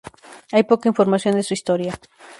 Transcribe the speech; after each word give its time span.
Hay 0.51 0.63
poca 0.63 0.87
información 0.89 1.35
de 1.35 1.43
su 1.43 1.53
historia. 1.53 1.93